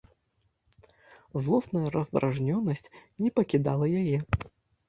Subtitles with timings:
[1.43, 2.83] Злосная раздражненасць
[3.25, 4.17] не пакідала яе.